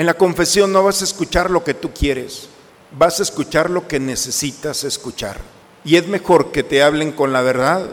[0.00, 2.48] En la confesión no vas a escuchar lo que tú quieres,
[2.90, 5.36] vas a escuchar lo que necesitas escuchar.
[5.84, 7.86] Y es mejor que te hablen con la verdad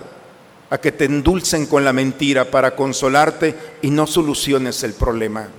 [0.69, 5.49] a que te endulcen con la mentira para consolarte y no soluciones el problema.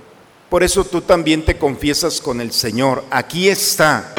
[0.49, 3.03] Por eso tú también te confiesas con el Señor.
[3.11, 4.15] Aquí está.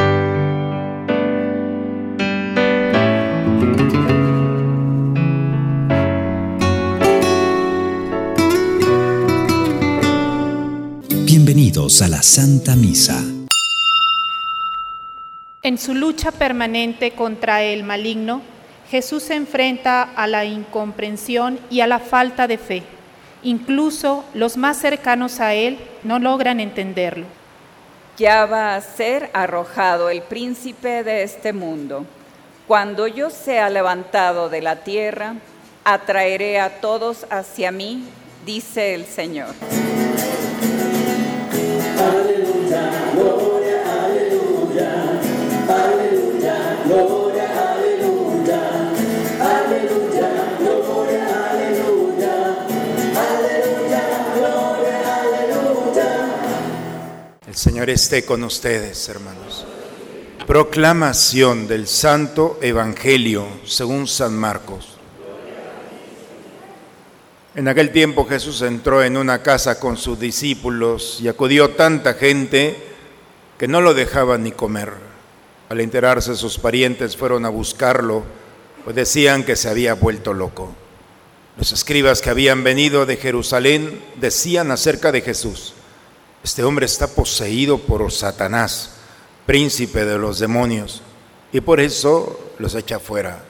[11.71, 13.23] Bienvenidos a la Santa Misa.
[15.63, 18.43] En su lucha permanente contra el maligno,
[18.91, 22.83] Jesús se enfrenta a la incomprensión y a la falta de fe.
[23.45, 27.27] Incluso los más cercanos a Él no logran entenderlo.
[28.19, 32.05] Ya va a ser arrojado el príncipe de este mundo.
[32.67, 35.37] Cuando yo sea levantado de la tierra,
[35.85, 38.03] atraeré a todos hacia mí,
[38.45, 39.55] dice el Señor.
[57.61, 59.67] Señor esté con ustedes, hermanos.
[60.47, 65.00] Proclamación del Santo Evangelio según San Marcos.
[67.57, 72.77] En aquel tiempo Jesús entró en una casa con sus discípulos y acudió tanta gente
[73.59, 74.93] que no lo dejaba ni comer.
[75.69, 78.23] Al enterarse sus parientes fueron a buscarlo,
[78.85, 80.73] pues decían que se había vuelto loco.
[81.57, 85.75] Los escribas que habían venido de Jerusalén decían acerca de Jesús,
[86.45, 88.93] este hombre está poseído por Satanás,
[89.45, 91.03] príncipe de los demonios,
[91.53, 93.50] y por eso los echa fuera.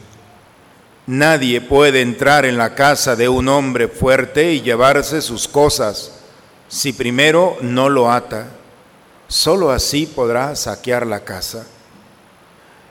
[1.11, 6.13] Nadie puede entrar en la casa de un hombre fuerte y llevarse sus cosas
[6.69, 8.47] si primero no lo ata.
[9.27, 11.67] Solo así podrá saquear la casa.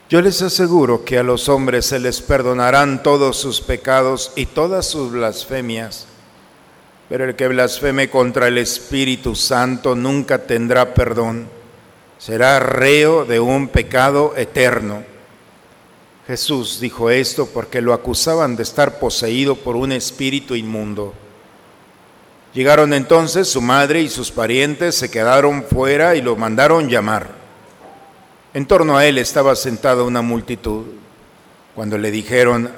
[0.07, 4.85] Yo les aseguro que a los hombres se les perdonarán todos sus pecados y todas
[4.85, 6.05] sus blasfemias,
[7.09, 11.47] pero el que blasfeme contra el Espíritu Santo nunca tendrá perdón.
[12.19, 15.10] Será reo de un pecado eterno.
[16.31, 21.13] Jesús dijo esto porque lo acusaban de estar poseído por un espíritu inmundo.
[22.53, 27.31] Llegaron entonces su madre y sus parientes, se quedaron fuera y lo mandaron llamar.
[28.53, 30.85] En torno a él estaba sentada una multitud.
[31.75, 32.71] Cuando le dijeron,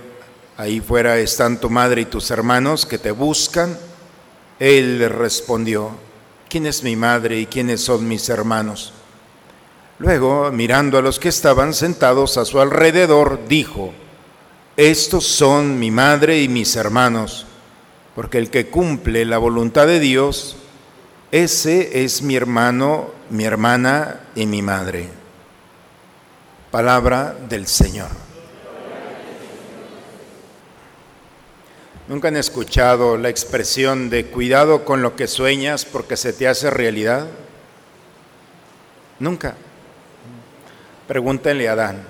[0.58, 3.78] ahí fuera están tu madre y tus hermanos que te buscan,
[4.58, 5.92] él les respondió,
[6.50, 8.94] ¿quién es mi madre y quiénes son mis hermanos?
[10.00, 13.94] Luego, mirando a los que estaban sentados a su alrededor, dijo,
[14.76, 17.46] estos son mi madre y mis hermanos,
[18.16, 20.56] porque el que cumple la voluntad de Dios,
[21.32, 25.10] ese es mi hermano, mi hermana y mi madre.
[26.72, 28.10] Palabra del Señor.
[32.08, 36.70] ¿Nunca han escuchado la expresión de cuidado con lo que sueñas porque se te hace
[36.70, 37.28] realidad?
[39.20, 39.56] Nunca.
[41.14, 42.04] Pregúntenle a Adán.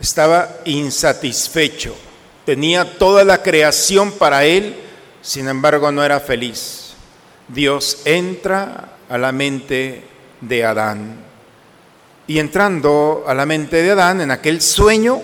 [0.00, 1.96] Estaba insatisfecho,
[2.46, 4.76] tenía toda la creación para él,
[5.20, 6.92] sin embargo no era feliz.
[7.48, 10.04] Dios entra a la mente
[10.40, 11.16] de Adán.
[12.28, 15.20] Y entrando a la mente de Adán en aquel sueño,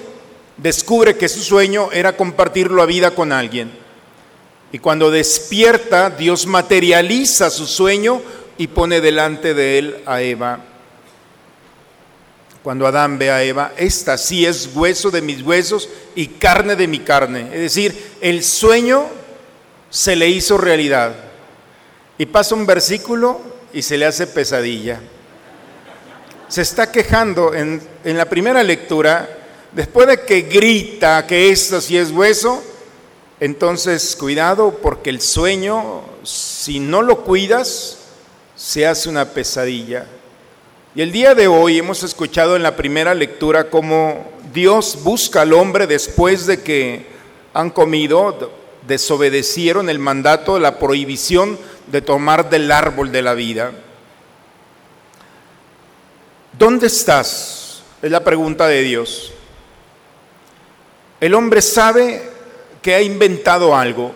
[0.56, 3.70] descubre que su sueño era compartir la vida con alguien.
[4.72, 8.20] Y cuando despierta, Dios materializa su sueño
[8.58, 10.58] y pone delante de él a Eva
[12.66, 16.88] cuando Adán ve a Eva, esta sí es hueso de mis huesos y carne de
[16.88, 17.42] mi carne.
[17.52, 19.06] Es decir, el sueño
[19.88, 21.14] se le hizo realidad.
[22.18, 23.40] Y pasa un versículo
[23.72, 24.98] y se le hace pesadilla.
[26.48, 29.28] Se está quejando en, en la primera lectura,
[29.70, 32.64] después de que grita que esto sí es hueso,
[33.38, 37.98] entonces cuidado porque el sueño, si no lo cuidas,
[38.56, 40.06] se hace una pesadilla.
[40.96, 45.52] Y el día de hoy hemos escuchado en la primera lectura cómo Dios busca al
[45.52, 47.04] hombre después de que
[47.52, 48.50] han comido,
[48.86, 51.58] desobedecieron el mandato, la prohibición
[51.88, 53.72] de tomar del árbol de la vida.
[56.58, 57.82] ¿Dónde estás?
[58.00, 59.34] Es la pregunta de Dios.
[61.20, 62.22] El hombre sabe
[62.80, 64.12] que ha inventado algo,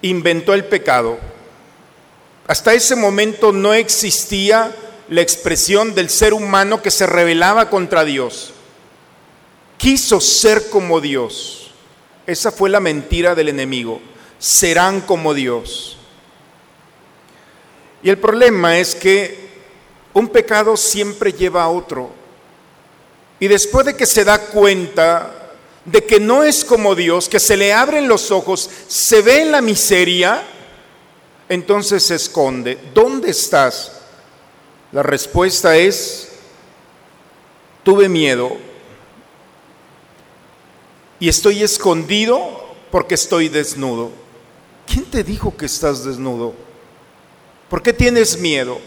[0.00, 1.18] inventó el pecado.
[2.46, 4.74] Hasta ese momento no existía
[5.10, 8.52] la expresión del ser humano que se rebelaba contra Dios.
[9.76, 11.72] Quiso ser como Dios.
[12.26, 14.00] Esa fue la mentira del enemigo.
[14.38, 15.96] Serán como Dios.
[18.04, 19.50] Y el problema es que
[20.14, 22.10] un pecado siempre lleva a otro.
[23.40, 25.36] Y después de que se da cuenta
[25.84, 29.50] de que no es como Dios, que se le abren los ojos, se ve en
[29.50, 30.42] la miseria,
[31.48, 32.78] entonces se esconde.
[32.94, 33.99] ¿Dónde estás?
[34.92, 36.30] La respuesta es,
[37.84, 38.56] tuve miedo
[41.20, 44.10] y estoy escondido porque estoy desnudo.
[44.86, 46.54] ¿Quién te dijo que estás desnudo?
[47.68, 48.80] ¿Por qué tienes miedo?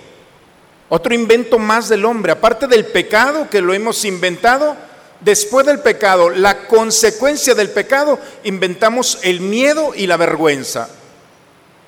[0.89, 4.75] Otro invento más del hombre, aparte del pecado que lo hemos inventado,
[5.21, 10.89] después del pecado, la consecuencia del pecado, inventamos el miedo y la vergüenza.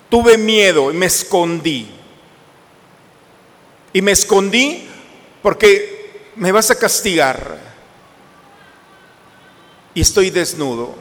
[0.09, 1.94] Tuve miedo y me escondí.
[3.95, 4.85] Y me escondí
[5.41, 7.57] porque me vas a castigar.
[9.93, 10.93] Y estoy desnudo.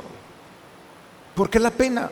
[1.34, 2.08] ¿Por qué la pena?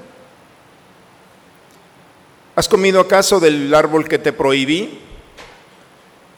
[2.56, 4.99] ¿Has comido acaso del árbol que te prohibí?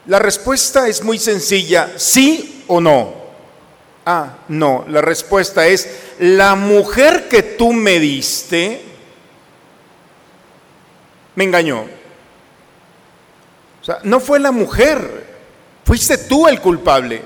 [0.05, 3.15] La respuesta es muy sencilla, sí o no.
[4.05, 5.89] Ah, no, la respuesta es,
[6.19, 8.83] la mujer que tú me diste
[11.35, 12.04] me engañó.
[13.85, 15.27] O sea, no fue la mujer,
[15.85, 17.21] fuiste tú el culpable.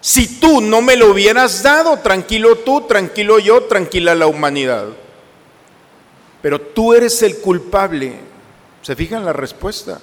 [0.00, 4.86] Si tú no me lo hubieras dado, tranquilo tú, tranquilo yo, tranquila la humanidad.
[6.40, 8.14] Pero tú eres el culpable.
[8.80, 10.00] ¿Se fijan la respuesta?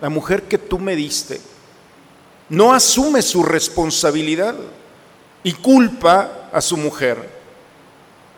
[0.00, 1.38] La mujer que tú me diste
[2.48, 4.54] no asume su responsabilidad
[5.42, 7.28] y culpa a su mujer.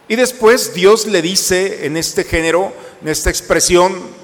[0.09, 4.21] Y después Dios le dice en este género, en esta expresión,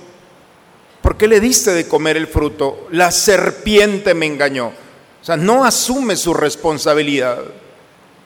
[1.02, 2.88] ¿por qué le diste de comer el fruto?
[2.90, 4.72] La serpiente me engañó.
[5.20, 7.38] O sea, no asume su responsabilidad.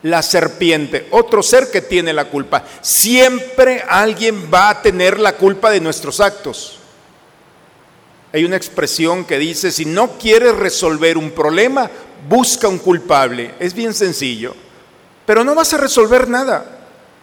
[0.02, 2.64] La serpiente, otro ser que tiene la culpa.
[2.80, 6.78] Siempre alguien va a tener la culpa de nuestros actos.
[8.32, 11.90] Hay una expresión que dice, si no quieres resolver un problema,
[12.28, 13.54] busca un culpable.
[13.60, 14.54] Es bien sencillo.
[15.26, 16.78] Pero no vas a resolver nada.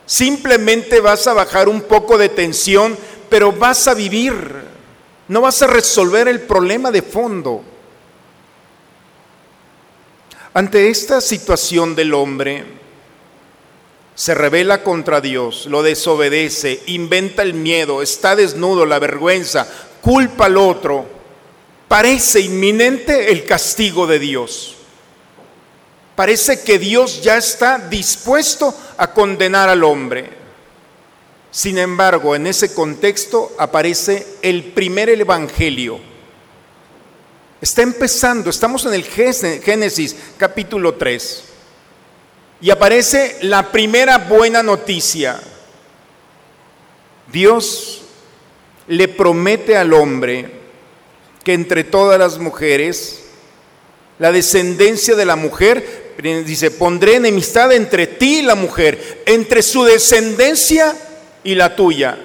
[0.06, 2.98] Simplemente vas a bajar un poco de tensión,
[3.30, 4.36] pero vas a vivir.
[5.30, 7.64] No vas a resolver el problema de fondo.
[10.54, 12.66] Ante esta situación del hombre,
[14.16, 19.66] se revela contra Dios, lo desobedece, inventa el miedo, está desnudo, la vergüenza,
[20.02, 21.06] culpa al otro,
[21.88, 24.76] parece inminente el castigo de Dios.
[26.16, 30.39] Parece que Dios ya está dispuesto a condenar al hombre.
[31.52, 36.00] Sin embargo, en ese contexto aparece el primer evangelio.
[37.60, 41.44] Está empezando, estamos en el Génesis capítulo 3.
[42.62, 45.40] Y aparece la primera buena noticia.
[47.32, 48.02] Dios
[48.88, 50.52] le promete al hombre
[51.44, 53.24] que entre todas las mujeres,
[54.20, 59.84] la descendencia de la mujer, dice, pondré enemistad entre ti y la mujer, entre su
[59.84, 60.96] descendencia
[61.44, 62.18] y la tuya.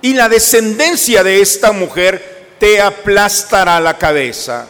[0.00, 4.66] Y la descendencia de esta mujer te aplastará la cabeza.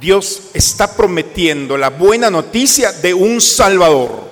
[0.00, 4.28] Dios está prometiendo la buena noticia de un Salvador.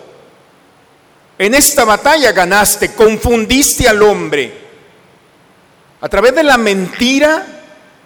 [1.38, 4.52] En esta batalla ganaste, confundiste al hombre.
[6.00, 7.44] A través de la mentira,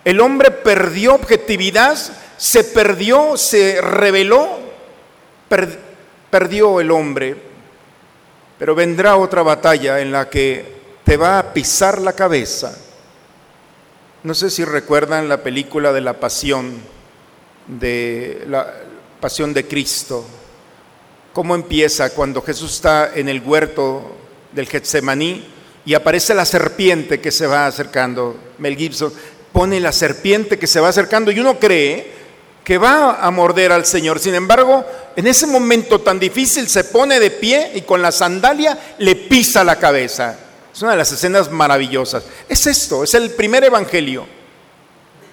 [0.04, 1.99] el hombre perdió objetividad,
[2.37, 4.59] se perdió, se reveló,
[6.30, 7.50] perdió el hombre.
[8.60, 10.64] Pero vendrá otra batalla en la que
[11.02, 12.78] te va a pisar la cabeza.
[14.22, 16.78] No sé si recuerdan la película de la pasión,
[17.66, 18.72] de la
[19.20, 20.24] pasión de Cristo
[21.32, 24.16] cómo empieza cuando Jesús está en el huerto
[24.52, 25.46] del Getsemaní
[25.84, 28.36] y aparece la serpiente que se va acercando.
[28.58, 29.12] Mel Gibson
[29.52, 32.20] pone la serpiente que se va acercando y uno cree
[32.64, 34.18] que va a morder al Señor.
[34.18, 34.84] Sin embargo,
[35.20, 39.62] en ese momento tan difícil se pone de pie y con la sandalia le pisa
[39.62, 40.38] la cabeza.
[40.72, 42.24] Es una de las escenas maravillosas.
[42.48, 44.26] Es esto, es el primer evangelio.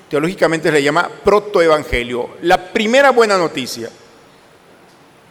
[0.09, 3.89] Teológicamente se le llama protoevangelio, la primera buena noticia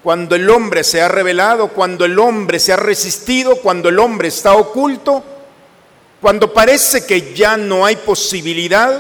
[0.03, 4.29] cuando el hombre se ha revelado, cuando el hombre se ha resistido, cuando el hombre
[4.29, 5.23] está oculto,
[6.21, 8.99] cuando parece que ya no hay posibilidad,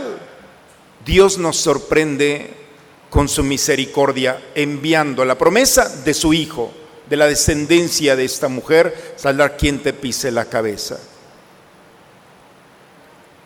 [1.04, 2.65] Dios nos sorprende
[3.10, 6.72] con su misericordia, enviando la promesa de su Hijo,
[7.08, 10.98] de la descendencia de esta mujer, saldrá quien te pise la cabeza.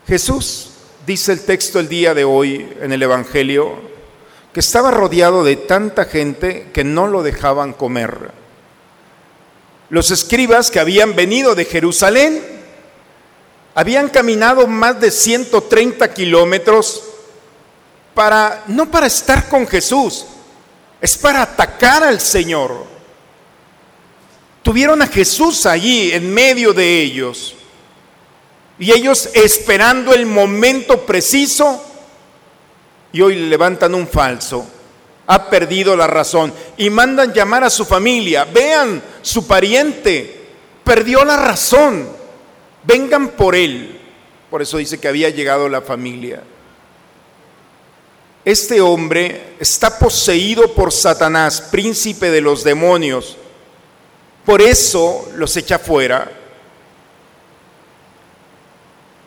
[0.07, 0.71] Jesús,
[1.07, 3.91] dice el texto el día de hoy en el Evangelio,
[4.53, 8.33] que estaba rodeado de tanta gente que no lo dejaban comer.
[9.91, 12.43] Los escribas que habían venido de Jerusalén
[13.75, 17.10] habían caminado más de 130 kilómetros
[18.21, 20.27] para, no para estar con Jesús,
[21.01, 22.85] es para atacar al Señor.
[24.63, 27.57] Tuvieron a Jesús allí en medio de ellos.
[28.79, 31.83] Y ellos esperando el momento preciso
[33.11, 34.67] y hoy levantan un falso.
[35.27, 38.45] Ha perdido la razón y mandan llamar a su familia.
[38.45, 40.47] Vean, su pariente
[40.85, 42.07] perdió la razón.
[42.85, 43.99] Vengan por él.
[44.51, 46.43] Por eso dice que había llegado la familia
[48.51, 53.37] este hombre está poseído por Satanás, príncipe de los demonios.
[54.45, 56.31] Por eso los echa fuera.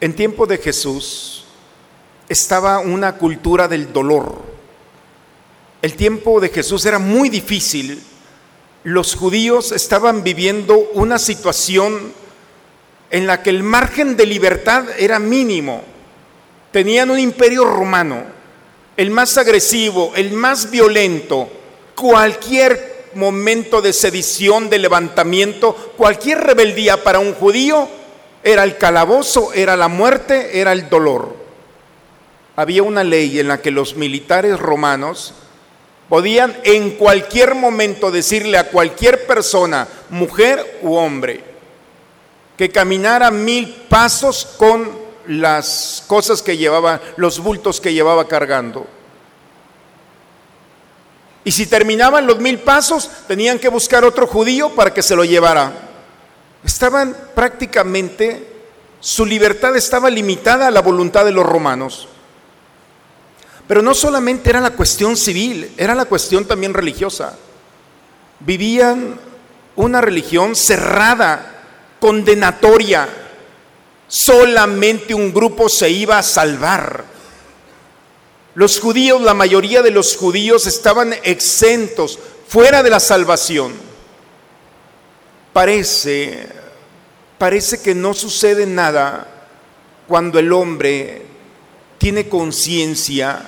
[0.02, 1.46] En tiempo de Jesús
[2.28, 4.42] estaba una cultura del dolor.
[5.82, 8.04] El tiempo de Jesús era muy difícil.
[8.84, 12.14] Los judíos estaban viviendo una situación
[13.10, 15.84] en la que el margen de libertad era mínimo.
[16.72, 18.33] Tenían un imperio romano
[18.98, 21.50] el más agresivo, el más violento,
[21.96, 27.88] cualquier momento de sedición, de levantamiento, cualquier rebeldía para un judío
[28.44, 31.36] era el calabozo, era la muerte, era el dolor.
[32.56, 35.34] Había una ley en la que los militares romanos
[36.10, 41.44] podían en cualquier momento decirle a cualquier persona, mujer u hombre,
[42.58, 48.88] que caminara mil pasos con las cosas que llevaba, los bultos que llevaba cargando.
[51.46, 55.26] Y si terminaban los mil pasos, tenían que buscar otro judío para que se lo
[55.26, 55.72] llevara.
[56.64, 58.48] Estaban prácticamente,
[59.02, 62.08] su libertad estaba limitada a la voluntad de los romanos.
[63.68, 67.38] Pero no solamente era la cuestión civil, era la cuestión también religiosa.
[68.40, 69.20] Vivían
[69.76, 71.62] una religión cerrada,
[72.00, 73.23] condenatoria,
[74.08, 77.06] solamente un grupo se iba a salvar.
[78.56, 83.74] Los judíos, la mayoría de los judíos estaban exentos, fuera de la salvación.
[85.52, 86.48] Parece,
[87.38, 89.28] parece que no sucede nada
[90.08, 91.26] cuando el hombre
[91.98, 93.48] tiene conciencia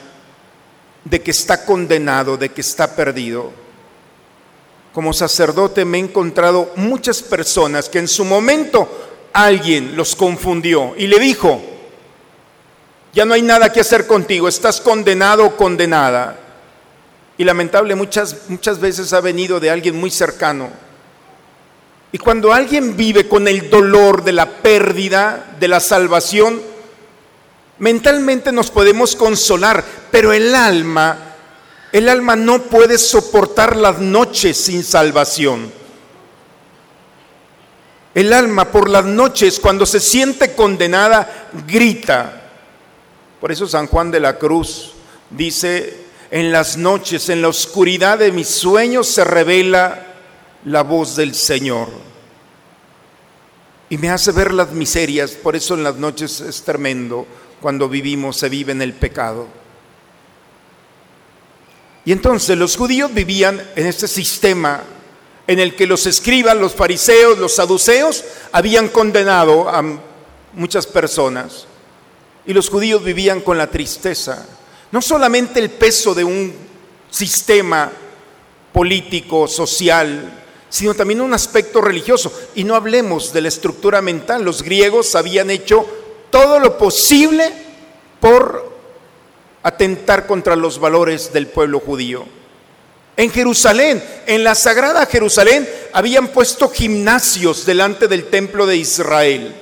[1.04, 3.52] de que está condenado, de que está perdido.
[4.94, 8.90] Como sacerdote me he encontrado muchas personas que en su momento
[9.36, 11.62] alguien los confundió y le dijo,
[13.14, 16.40] ya no hay nada que hacer contigo, estás condenado o condenada.
[17.38, 20.70] Y lamentable muchas, muchas veces ha venido de alguien muy cercano.
[22.14, 26.62] Y cuando alguien vive con el dolor de la pérdida, de la salvación,
[27.80, 31.18] mentalmente nos podemos consolar, pero el alma,
[31.92, 35.85] el alma no puede soportar las noches sin salvación.
[38.16, 42.44] El alma por las noches, cuando se siente condenada, grita.
[43.42, 44.94] Por eso San Juan de la Cruz
[45.30, 50.08] dice, en las noches, en la oscuridad de mis sueños se revela
[50.64, 51.90] la voz del Señor.
[53.90, 57.28] Y me hace ver las miserias, por eso en las noches es tremendo
[57.62, 59.46] cuando vivimos, se vive en el pecado.
[62.06, 64.84] Y entonces los judíos vivían en este sistema
[65.48, 69.84] en el que los escribas, los fariseos, los saduceos habían condenado a
[70.54, 71.68] muchas personas.
[72.46, 74.46] Y los judíos vivían con la tristeza,
[74.92, 76.54] no solamente el peso de un
[77.10, 77.92] sistema
[78.72, 82.32] político, social, sino también un aspecto religioso.
[82.56, 84.44] Y no hablemos de la estructura mental.
[84.44, 85.86] Los griegos habían hecho
[86.30, 87.52] todo lo posible
[88.20, 88.76] por
[89.64, 92.26] atentar contra los valores del pueblo judío.
[93.18, 99.56] En Jerusalén, en la sagrada Jerusalén, habían puesto gimnasios delante del templo de Israel.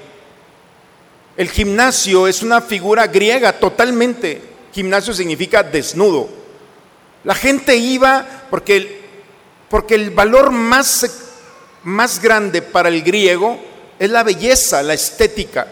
[1.38, 4.42] El gimnasio es una figura griega totalmente.
[4.74, 6.30] Gimnasio significa desnudo.
[7.24, 8.98] La gente iba porque el,
[9.70, 11.06] porque el valor más,
[11.84, 13.60] más grande para el griego
[14.00, 15.68] es la belleza, la estética.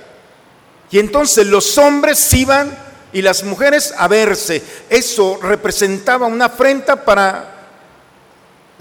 [0.92, 2.78] Y entonces los hombres iban
[3.12, 4.62] y las mujeres a verse.
[4.90, 7.61] Eso representaba una afrenta para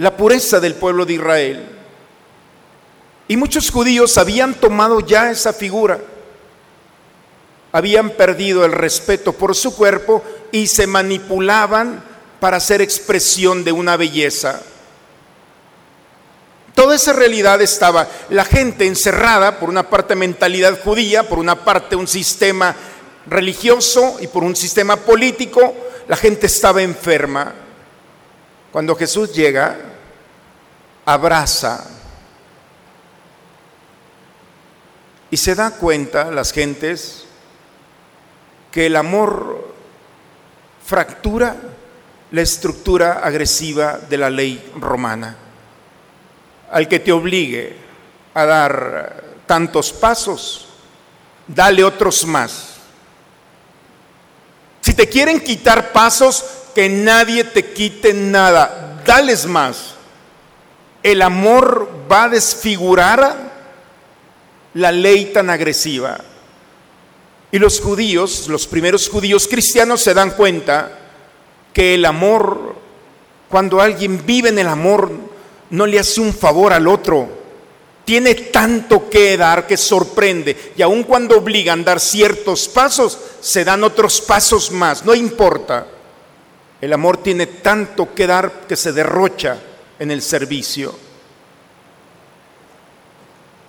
[0.01, 1.69] la pureza del pueblo de Israel.
[3.29, 6.01] Y muchos judíos habían tomado ya esa figura.
[7.73, 12.03] habían perdido el respeto por su cuerpo y se manipulaban
[12.41, 14.61] para hacer expresión de una belleza.
[16.75, 21.95] Toda esa realidad estaba la gente encerrada por una parte mentalidad judía, por una parte
[21.95, 22.75] un sistema
[23.29, 25.73] religioso y por un sistema político,
[26.09, 27.55] la gente estaba enferma.
[28.73, 29.90] Cuando Jesús llega,
[31.05, 31.85] abraza
[35.31, 37.25] y se da cuenta las gentes
[38.71, 39.75] que el amor
[40.85, 41.57] fractura
[42.33, 45.37] la estructura agresiva de la ley romana.
[46.71, 47.77] Al que te obligue
[48.35, 50.69] a dar tantos pasos,
[51.47, 52.75] dale otros más.
[54.81, 59.95] Si te quieren quitar pasos, que nadie te quite nada, dales más.
[61.03, 63.51] El amor va a desfigurar
[64.75, 66.19] la ley tan agresiva.
[67.53, 70.99] Y los judíos, los primeros judíos cristianos se dan cuenta
[71.73, 72.77] que el amor,
[73.49, 75.11] cuando alguien vive en el amor,
[75.71, 77.41] no le hace un favor al otro.
[78.05, 80.73] Tiene tanto que dar que sorprende.
[80.77, 85.05] Y aun cuando obligan a dar ciertos pasos, se dan otros pasos más.
[85.05, 85.87] No importa.
[86.81, 89.59] El amor tiene tanto que dar que se derrocha
[90.01, 90.93] en el servicio.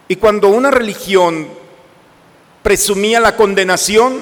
[0.08, 1.48] Y cuando una religión
[2.64, 4.20] presumía la condenación,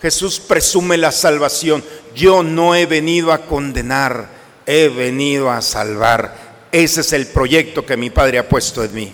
[0.00, 1.82] Jesús presume la salvación.
[2.14, 4.28] Yo no he venido a condenar,
[4.66, 6.68] he venido a salvar.
[6.70, 9.12] Ese es el proyecto que mi Padre ha puesto en mí.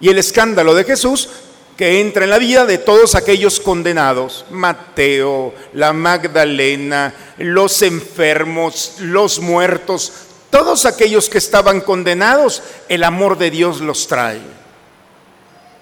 [0.00, 1.28] Y el escándalo de Jesús
[1.76, 9.40] que entra en la vida de todos aquellos condenados, Mateo, la Magdalena, los enfermos, los
[9.40, 10.12] muertos,
[10.54, 14.40] todos aquellos que estaban condenados, el amor de Dios los trae.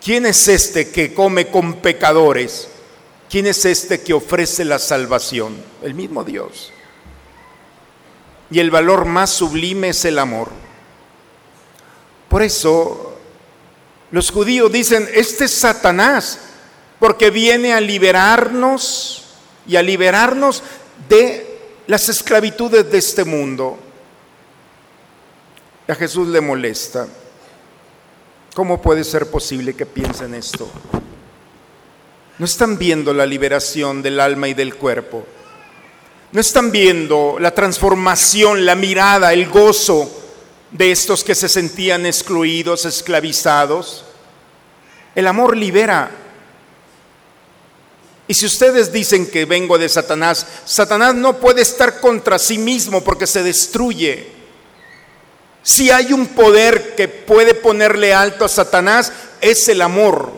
[0.02, 2.68] ¿Quién es este que come con pecadores?
[3.28, 5.62] ¿Quién es este que ofrece la salvación?
[5.82, 6.72] El mismo Dios.
[8.50, 10.48] Y el valor más sublime es el amor.
[12.30, 13.18] Por eso
[14.10, 16.38] los judíos dicen, este es Satanás,
[16.98, 19.34] porque viene a liberarnos
[19.66, 20.62] y a liberarnos
[21.10, 23.78] de las esclavitudes de este mundo.
[25.88, 27.06] A Jesús le molesta.
[28.54, 30.70] ¿Cómo puede ser posible que piensen esto?
[32.38, 35.26] No están viendo la liberación del alma y del cuerpo.
[36.32, 40.10] No están viendo la transformación, la mirada, el gozo
[40.70, 44.04] de estos que se sentían excluidos, esclavizados.
[45.14, 46.10] El amor libera.
[48.28, 53.04] Y si ustedes dicen que vengo de Satanás, Satanás no puede estar contra sí mismo
[53.04, 54.31] porque se destruye.
[55.62, 60.32] Si hay un poder que puede ponerle alto a Satanás, es el amor.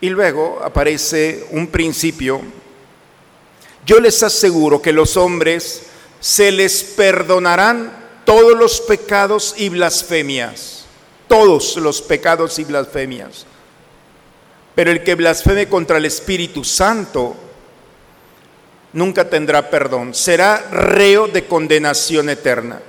[0.00, 2.40] Y luego aparece un principio.
[3.86, 5.82] Yo les aseguro que los hombres
[6.20, 7.92] se les perdonarán
[8.24, 10.84] todos los pecados y blasfemias,
[11.28, 13.46] todos los pecados y blasfemias.
[14.74, 17.36] Pero el que blasfeme contra el Espíritu Santo
[18.92, 22.80] nunca tendrá perdón, será reo de condenación eterna.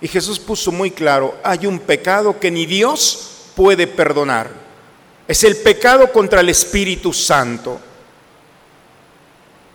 [0.00, 4.50] Y Jesús puso muy claro, hay un pecado que ni Dios puede perdonar.
[5.26, 7.80] Es el pecado contra el Espíritu Santo.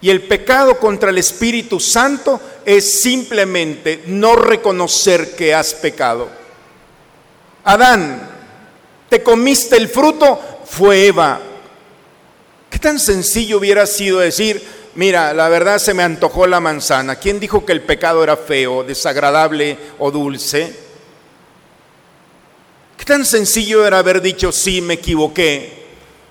[0.01, 6.29] Y el pecado contra el Espíritu Santo es simplemente no reconocer que has pecado.
[7.63, 8.29] Adán,
[9.09, 11.39] te comiste el fruto, fue Eva.
[12.69, 14.61] ¿Qué tan sencillo hubiera sido decir,
[14.95, 17.15] mira, la verdad se me antojó la manzana?
[17.15, 20.75] ¿Quién dijo que el pecado era feo, desagradable o dulce?
[22.97, 25.83] ¿Qué tan sencillo era haber dicho, sí, me equivoqué?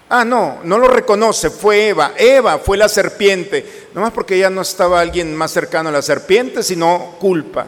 [0.08, 2.12] Ah, no, no lo reconoce, fue Eva.
[2.16, 3.88] Eva fue la serpiente.
[3.94, 7.66] No más porque ya no estaba alguien más cercano a la serpiente, sino culpa.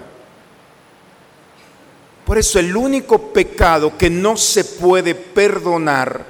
[2.24, 6.24] Por eso el único pecado que no se puede perdonar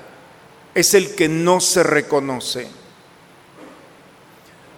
[0.75, 2.69] es el que no se reconoce.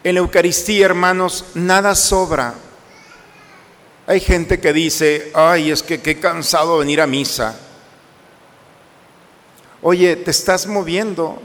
[0.07, 2.55] En la Eucaristía, hermanos, nada sobra.
[4.07, 7.59] Hay gente que dice, ay, es que qué cansado venir a misa.
[9.83, 11.42] Oye, te estás moviendo.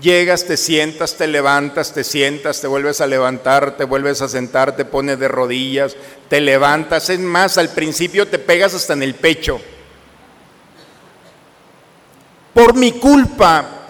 [0.00, 4.76] Llegas, te sientas, te levantas, te sientas, te vuelves a levantar, te vuelves a sentar,
[4.76, 5.96] te pones de rodillas,
[6.28, 7.10] te levantas.
[7.10, 9.60] Es más, al principio te pegas hasta en el pecho.
[12.54, 13.88] Por mi culpa,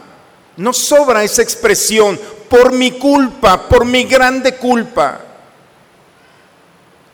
[0.57, 2.18] no sobra esa expresión,
[2.52, 5.18] por mi culpa, por mi grande culpa.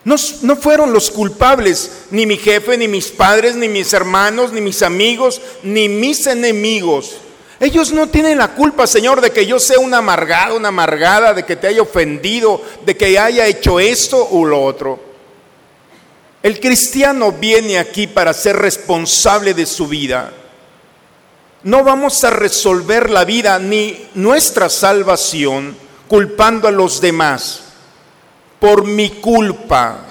[0.03, 0.17] No,
[0.57, 5.41] fueron los culpables, ni mi jefe, ni mis padres, ni mis hermanos, ni mis amigos,
[5.63, 7.15] ni mis enemigos.
[7.57, 11.45] Ellos no tienen la culpa, Señor, de que yo sea una amargada, una amargada, de
[11.45, 14.99] que te haya ofendido, de que haya hecho esto o lo otro.
[16.43, 20.33] El cristiano viene aquí para ser responsable de su vida.
[21.63, 25.75] No vamos a resolver la vida ni nuestra salvación
[26.07, 27.61] culpando a los demás
[28.59, 30.05] por mi culpa.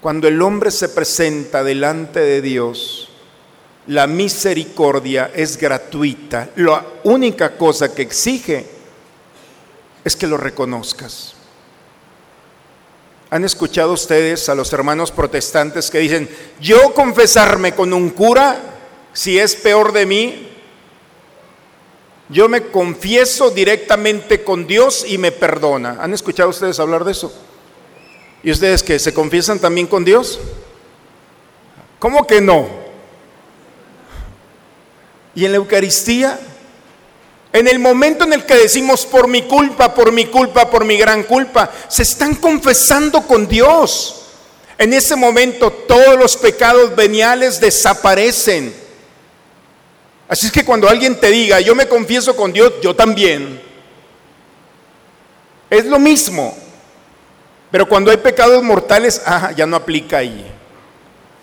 [0.00, 3.08] Cuando el hombre se presenta delante de Dios,
[3.88, 6.50] la misericordia es gratuita.
[6.56, 8.66] La única cosa que exige
[10.04, 11.34] es que lo reconozcas.
[13.30, 16.28] ¿Han escuchado ustedes a los hermanos protestantes que dicen,
[16.60, 18.77] yo confesarme con un cura,
[19.18, 20.46] si es peor de mí,
[22.28, 25.96] yo me confieso directamente con Dios y me perdona?
[25.98, 27.32] ¿Han escuchado ustedes hablar de eso?
[28.44, 30.38] ¿Y ustedes que se confiesan también con Dios?
[31.98, 32.68] ¿Cómo que no?
[35.34, 36.38] ¿Y en la Eucaristía?
[37.52, 40.96] En el momento en el que decimos por mi culpa, por mi culpa, por mi
[40.96, 44.26] gran culpa, se están confesando con Dios.
[44.78, 48.86] En ese momento todos los pecados veniales desaparecen.
[50.28, 53.60] Así es que cuando alguien te diga, yo me confieso con Dios, yo también.
[55.70, 56.56] Es lo mismo.
[57.70, 60.46] Pero cuando hay pecados mortales, ah, ya no aplica ahí.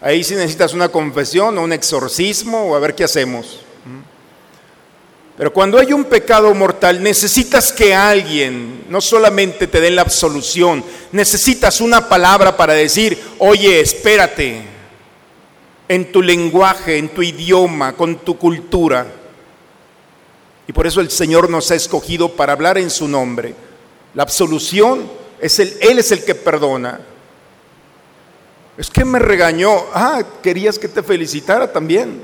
[0.01, 3.61] Ahí sí necesitas una confesión o un exorcismo o a ver qué hacemos.
[5.37, 10.83] Pero cuando hay un pecado mortal, necesitas que alguien no solamente te dé la absolución,
[11.11, 14.74] necesitas una palabra para decir, oye, espérate,
[15.87, 19.05] en tu lenguaje, en tu idioma, con tu cultura.
[20.67, 23.53] Y por eso el Señor nos ha escogido para hablar en su nombre.
[24.13, 26.99] La absolución es el, Él es el que perdona.
[28.77, 29.85] Es que me regañó.
[29.93, 32.21] Ah, querías que te felicitara también.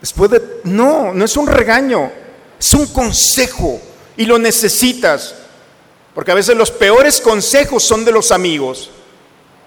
[0.00, 0.60] Después de...
[0.64, 2.10] No, no es un regaño,
[2.58, 3.80] es un consejo
[4.16, 5.34] y lo necesitas.
[6.14, 8.90] Porque a veces los peores consejos son de los amigos.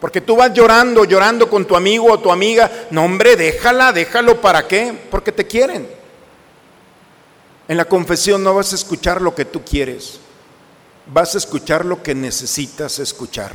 [0.04, 2.70] Porque tú vas llorando, llorando con tu amigo o tu amiga.
[2.92, 4.42] No, hombre, déjala, déjalo.
[4.42, 4.94] ¿Para qué?
[5.10, 5.88] Porque te quieren.
[7.70, 10.20] En la confesión no vas a escuchar lo que tú quieres.
[11.08, 13.54] Vas a escuchar lo que necesitas escuchar.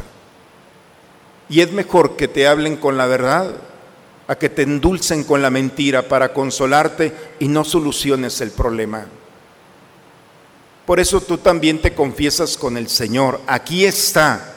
[1.50, 3.54] Y es mejor que te hablen con la verdad
[4.26, 9.04] a que te endulcen con la mentira para consolarte y no soluciones el problema.
[10.86, 13.38] Por eso tú también te confiesas con el Señor.
[13.46, 14.54] Aquí está.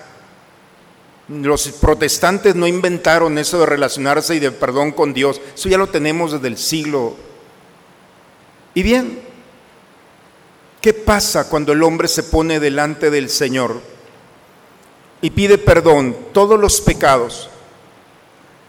[1.32, 5.40] Los protestantes no inventaron eso de relacionarse y de perdón con Dios.
[5.56, 7.16] Eso ya lo tenemos desde el siglo.
[8.74, 9.20] Y bien,
[10.82, 13.80] ¿qué pasa cuando el hombre se pone delante del Señor
[15.22, 17.50] y pide perdón todos los pecados?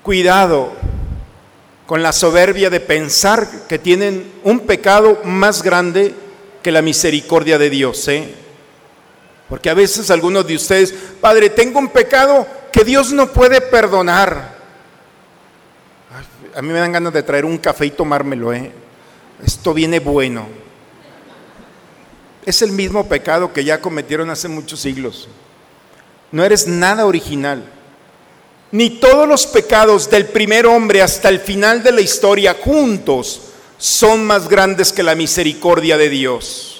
[0.04, 0.72] Cuidado
[1.86, 6.14] con la soberbia de pensar que tienen un pecado más grande
[6.62, 8.06] que la misericordia de Dios.
[8.06, 8.41] ¿eh?
[9.52, 14.56] Porque a veces algunos de ustedes, Padre, tengo un pecado que Dios no puede perdonar.
[16.54, 18.50] a mí me dan ganas de traer un café y tomármelo.
[18.54, 18.72] ¿eh?
[19.44, 20.46] Esto viene bueno.
[22.46, 25.28] Es el mismo pecado que ya cometieron hace muchos siglos.
[26.30, 27.62] No eres nada original
[28.70, 33.42] ni todos los pecados del primer hombre hasta el final de la historia juntos
[33.76, 36.71] son más grandes que la misericordia de Dios.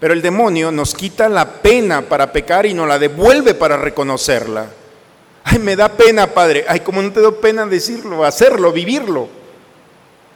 [0.00, 4.66] Pero el demonio nos quita la pena para pecar y nos la devuelve para reconocerla.
[5.44, 6.64] Ay, me da pena, Padre.
[6.66, 9.28] Ay, como no te da pena decirlo, hacerlo, vivirlo.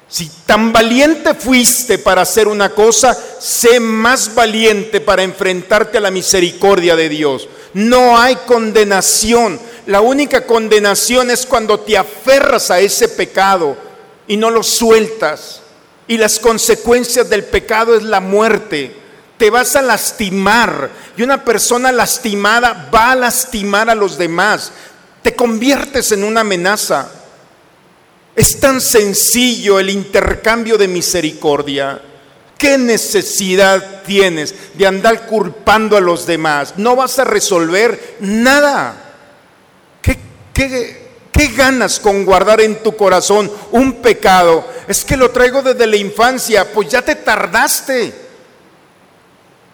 [0.07, 6.11] Si tan valiente fuiste para hacer una cosa, sé más valiente para enfrentarte a la
[6.11, 7.48] misericordia de Dios.
[7.72, 13.77] No hay condenación la única condenación es cuando te aferras a ese pecado
[14.27, 15.61] y no lo sueltas.
[16.09, 18.96] Y las consecuencias del pecado es la muerte.
[19.38, 20.90] Te vas a lastimar.
[21.16, 24.73] Y una persona lastimada va a lastimar a los demás.
[25.23, 27.11] Te conviertes en una amenaza.
[28.37, 32.01] Es tan sencillo el intercambio de misericordia.
[32.59, 36.75] ¿Qué necesidad tienes de andar culpando a los demás?
[36.77, 39.05] No vas a resolver nada.
[40.55, 44.66] ¿Qué, ganas con guardar en tu corazón un pecado?
[44.88, 48.24] Es que lo traigo desde la infancia, pues ya te tardaste.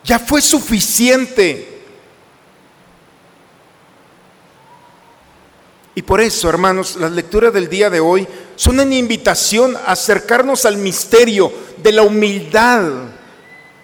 [0.04, 1.82] Ya fue suficiente.
[5.94, 10.64] Y por eso, hermanos, las lecturas del día de hoy son una invitación a acercarnos
[10.64, 12.84] al misterio de la humildad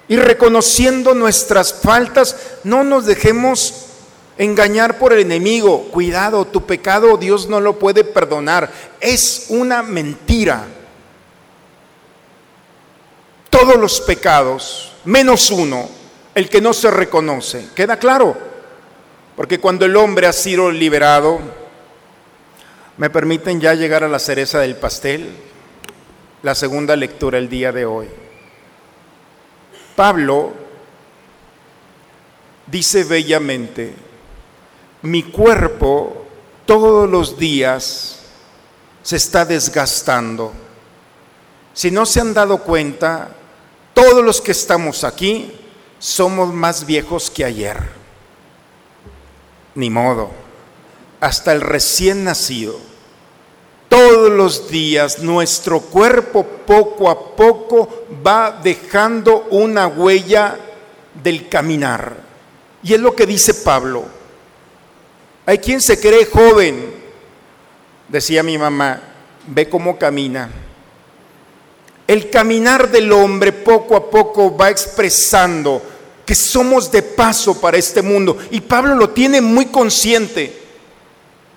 [0.08, 3.86] y reconociendo nuestras faltas, no nos dejemos
[4.38, 8.70] Engañar por el enemigo, cuidado, tu pecado Dios no lo puede perdonar.
[9.00, 10.66] Es una mentira.
[13.48, 15.88] todos los pecados, menos uno,
[16.36, 17.70] el que no se reconoce.
[17.74, 18.36] ¿Queda claro?
[19.34, 21.40] Porque cuando el hombre ha sido liberado,
[22.98, 25.34] ¿me permiten ya llegar a la cereza del pastel?
[26.42, 28.08] La segunda lectura el día de hoy.
[29.96, 30.52] Pablo
[32.66, 33.94] dice bellamente,
[35.02, 36.26] mi cuerpo
[36.66, 38.20] todos los días
[39.02, 40.52] se está desgastando.
[41.72, 43.30] Si no se han dado cuenta,
[43.94, 45.62] todos los que estamos aquí
[45.98, 47.78] somos más viejos que ayer.
[49.74, 50.30] Ni modo.
[51.20, 52.78] Hasta el recién nacido.
[53.88, 60.58] Todos los días nuestro cuerpo poco a poco va dejando una huella
[61.22, 62.16] del caminar.
[62.82, 64.04] Y es lo que dice Pablo.
[65.46, 66.92] Hay quien se cree joven,
[68.08, 69.00] decía mi mamá,
[69.46, 70.50] ve cómo camina.
[72.06, 75.82] El caminar del hombre poco a poco va expresando
[76.24, 78.36] que somos de paso para este mundo.
[78.50, 80.62] Y Pablo lo tiene muy consciente.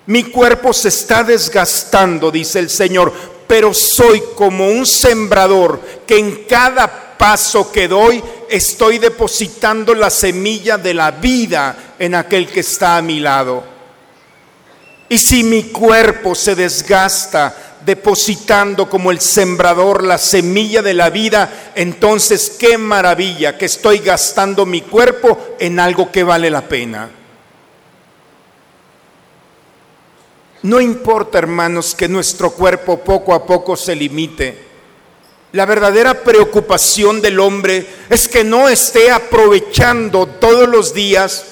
[0.06, 3.12] Mi cuerpo se está desgastando, dice el Señor,
[3.46, 10.78] pero soy como un sembrador que en cada paso que doy estoy depositando la semilla
[10.78, 13.62] de la vida en aquel que está a mi lado.
[15.08, 21.72] Y si mi cuerpo se desgasta depositando como el sembrador la semilla de la vida,
[21.74, 27.10] entonces qué maravilla que estoy gastando mi cuerpo en algo que vale la pena.
[30.62, 34.70] No importa, hermanos, que nuestro cuerpo poco a poco se limite.
[35.52, 41.44] La verdadera preocupación del hombre es que no esté aprovechando todos los días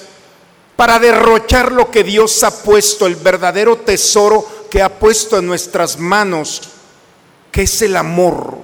[0.75, 5.97] para derrochar lo que Dios ha puesto, el verdadero tesoro que ha puesto en nuestras
[5.97, 6.61] manos,
[7.51, 8.57] que es el amor.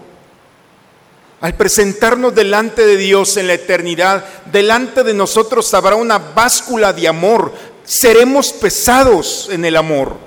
[1.42, 7.08] Al presentarnos delante de Dios en la eternidad, delante de nosotros habrá una báscula de
[7.08, 7.54] amor.
[7.84, 10.18] Seremos pesados en el amor.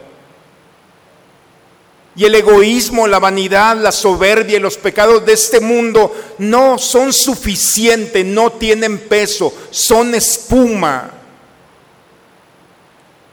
[2.14, 7.12] Y el egoísmo, la vanidad, la soberbia y los pecados de este mundo no son
[7.12, 11.17] suficientes, no tienen peso, son espuma.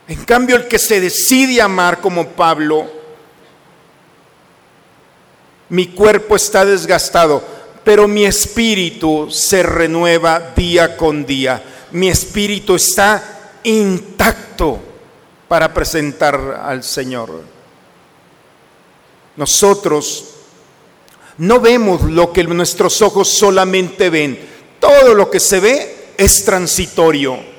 [0.07, 2.87] En cambio, el que se decide amar como Pablo,
[5.69, 7.43] mi cuerpo está desgastado,
[7.83, 11.63] pero mi espíritu se renueva día con día.
[11.91, 14.79] Mi espíritu está intacto
[15.47, 17.41] para presentar al Señor.
[19.35, 20.25] Nosotros
[21.37, 24.39] no vemos lo que nuestros ojos solamente ven.
[24.79, 27.54] Todo lo que se ve es transitorio.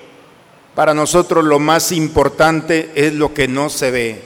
[0.76, 4.20] Para nosotros lo más importante es lo que no se ve.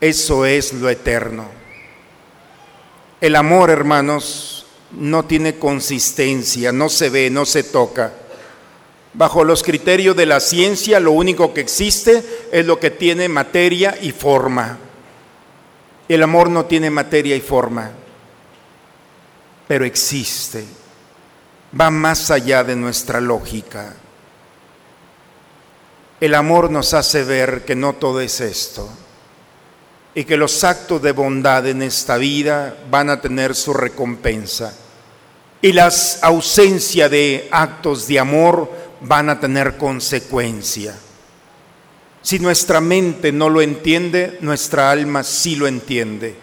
[0.00, 1.44] Eso es lo eterno.
[3.20, 8.14] El amor, hermanos, no tiene consistencia, no se ve, no se toca.
[9.12, 13.98] Bajo los criterios de la ciencia, lo único que existe es lo que tiene materia
[14.00, 14.78] y forma.
[16.08, 17.90] El amor no tiene materia y forma,
[19.68, 20.64] pero existe.
[21.78, 23.94] Va más allá de nuestra lógica.
[26.24, 28.88] El amor nos hace ver que no todo es esto
[30.14, 34.74] y que los actos de bondad en esta vida van a tener su recompensa
[35.60, 40.94] y las ausencia de actos de amor van a tener consecuencia.
[42.22, 46.36] Si nuestra mente no lo entiende, nuestra alma sí lo entiende.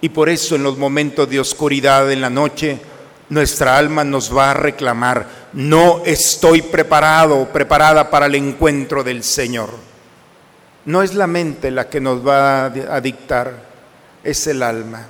[0.00, 2.78] Y por eso en los momentos de oscuridad en la noche,
[3.28, 9.70] nuestra alma nos va a reclamar, no estoy preparado, preparada para el encuentro del Señor.
[10.84, 13.54] No es la mente la que nos va a dictar,
[14.22, 15.06] es el alma.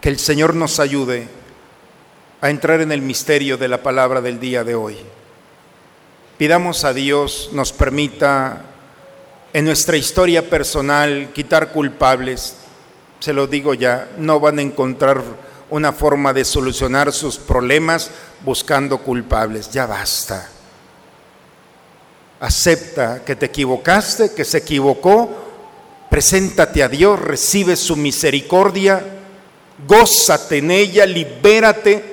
[0.00, 1.28] Que el Señor nos ayude
[2.40, 4.98] a entrar en el misterio de la palabra del día de hoy.
[6.36, 8.62] Pidamos a Dios nos permita
[9.52, 12.56] en nuestra historia personal quitar culpables.
[13.22, 15.22] Se lo digo ya, no van a encontrar
[15.70, 18.10] una forma de solucionar sus problemas
[18.44, 19.70] buscando culpables.
[19.70, 20.48] Ya basta.
[22.40, 25.30] Acepta que te equivocaste, que se equivocó.
[26.10, 29.00] Preséntate a Dios, recibe su misericordia,
[29.86, 32.10] gózate en ella, libérate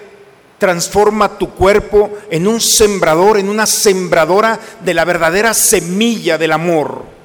[0.60, 7.19] transforma tu cuerpo en un sembrador, en una sembradora de la verdadera semilla del amor.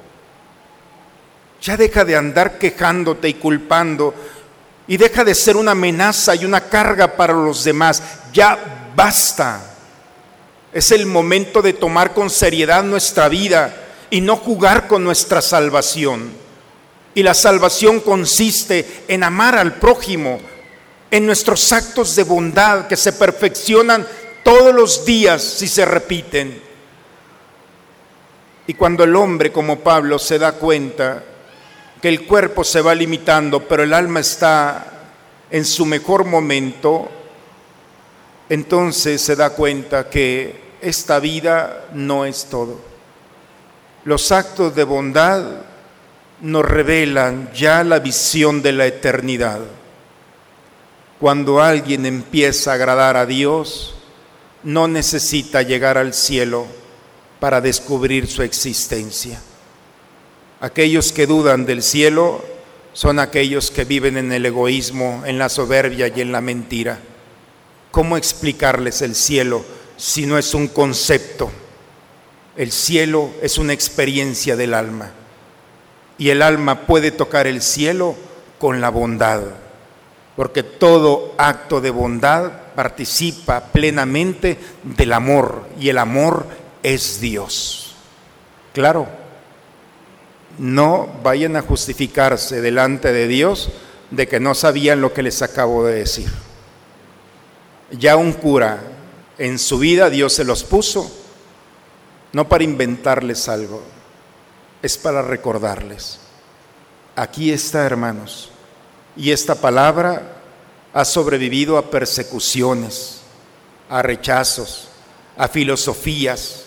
[1.64, 4.14] Ya deja de andar quejándote y culpando
[4.86, 8.02] y deja de ser una amenaza y una carga para los demás.
[8.34, 9.62] Ya basta.
[10.74, 13.74] Es el momento de tomar con seriedad nuestra vida
[14.10, 16.32] y no jugar con nuestra salvación.
[17.14, 20.40] Y la salvación consiste en amar al prójimo,
[21.10, 24.06] en nuestros actos de bondad que se perfeccionan
[24.42, 26.60] todos los días si se repiten.
[28.66, 31.22] Y cuando el hombre como Pablo se da cuenta
[32.04, 35.06] que el cuerpo se va limitando, pero el alma está
[35.50, 37.08] en su mejor momento,
[38.50, 42.78] entonces se da cuenta que esta vida no es todo.
[44.04, 45.44] Los actos de bondad
[46.42, 49.60] nos revelan ya la visión de la eternidad.
[51.18, 53.94] Cuando alguien empieza a agradar a Dios,
[54.62, 56.66] no necesita llegar al cielo
[57.40, 59.40] para descubrir su existencia.
[60.64, 62.42] Aquellos que dudan del cielo
[62.94, 66.98] son aquellos que viven en el egoísmo, en la soberbia y en la mentira.
[67.90, 69.62] ¿Cómo explicarles el cielo
[69.98, 71.52] si no es un concepto?
[72.56, 75.10] El cielo es una experiencia del alma
[76.16, 78.16] y el alma puede tocar el cielo
[78.58, 79.42] con la bondad
[80.34, 86.46] porque todo acto de bondad participa plenamente del amor y el amor
[86.82, 87.94] es Dios.
[88.72, 89.23] Claro,
[90.58, 93.70] no vayan a justificarse delante de Dios
[94.10, 96.30] de que no sabían lo que les acabo de decir.
[97.90, 98.80] Ya un cura
[99.38, 101.10] en su vida Dios se los puso,
[102.32, 103.82] no para inventarles algo,
[104.82, 106.18] es para recordarles.
[107.16, 108.50] Aquí está, hermanos
[109.16, 110.22] y esta palabra
[110.92, 113.20] ha sobrevivido a persecuciones,
[113.88, 114.88] a rechazos,
[115.36, 116.64] a filosofías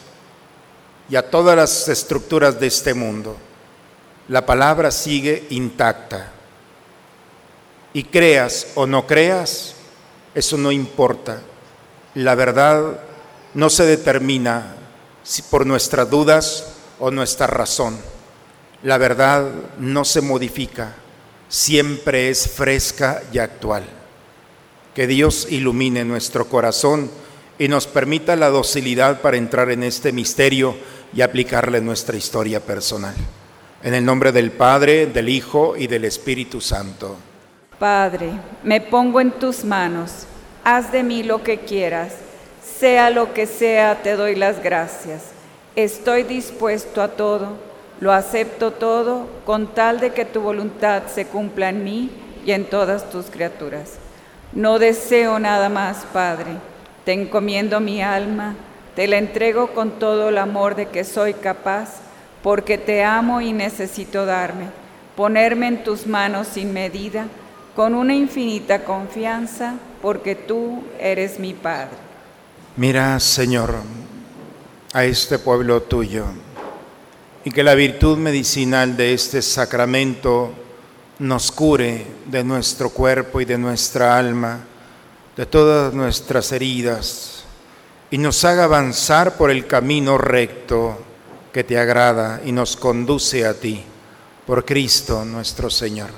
[1.10, 3.38] y a todas las estructuras de este mundo.
[4.30, 6.32] La palabra sigue intacta.
[7.94, 9.76] Y creas o no creas,
[10.36, 11.42] eso no importa.
[12.14, 13.00] La verdad
[13.54, 14.76] no se determina
[15.50, 17.98] por nuestras dudas o nuestra razón.
[18.84, 20.96] La verdad no se modifica
[21.50, 23.84] siempre es fresca y actual.
[24.94, 27.10] Que Dios ilumine nuestro corazón
[27.60, 30.76] y nos permita la docilidad para entrar en este misterio
[31.14, 33.16] y aplicarle nuestra historia personal.
[33.84, 37.16] En el nombre del Padre, del Hijo y del Espíritu Santo.
[37.80, 38.32] Padre,
[38.64, 40.26] me pongo en tus manos,
[40.64, 42.14] haz de mí lo que quieras,
[42.80, 45.32] sea lo que sea, te doy las gracias.
[45.76, 47.68] Estoy dispuesto a todo
[48.00, 52.12] lo acepto todo con tal de que tu voluntad se cumpla en mí
[52.46, 53.98] y en todas tus criaturas.
[54.54, 56.52] No deseo nada más, Padre.
[57.06, 58.56] Te encomiendo mi alma,
[58.96, 62.02] te la entrego con todo el amor de que soy capaz,
[62.44, 64.66] porque te amo y necesito darme,
[65.16, 67.28] ponerme en tus manos sin medida,
[67.76, 71.98] con una infinita confianza, porque tú eres mi Padre.
[72.76, 73.76] Mira, Señor,
[74.94, 76.26] a este pueblo tuyo
[77.44, 80.52] y que la virtud medicinal de este sacramento
[81.20, 84.60] nos cure de nuestro cuerpo y de nuestra alma,
[85.36, 87.46] de todas nuestras heridas,
[88.12, 90.98] y nos haga avanzar por el camino recto
[91.58, 93.82] que te agrada y nos conduce a ti,
[94.46, 96.12] por Cristo nuestro Señor.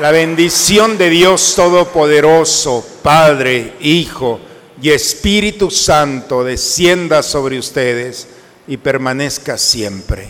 [0.00, 4.40] La bendición de Dios Todopoderoso, Padre, Hijo
[4.80, 8.26] y Espíritu Santo, descienda sobre ustedes
[8.66, 10.26] y permanezca siempre.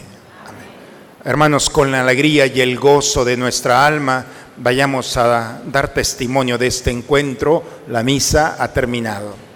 [1.24, 4.26] Hermanos, con la alegría y el gozo de nuestra alma,
[4.56, 7.62] vayamos a dar testimonio de este encuentro.
[7.86, 9.53] La misa ha terminado.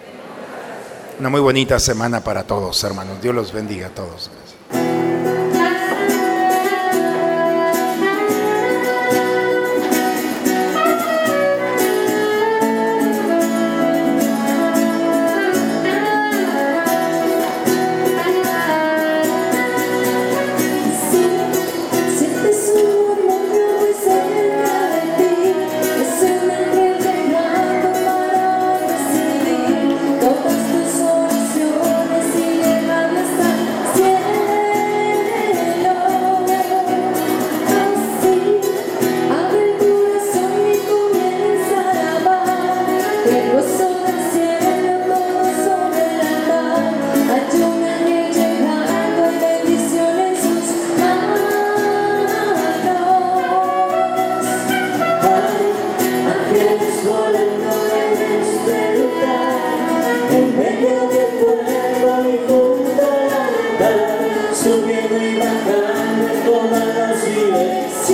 [1.18, 3.20] Una muy bonita semana para todos, hermanos.
[3.20, 4.30] Dios los bendiga a todos.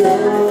[0.04, 0.43] Que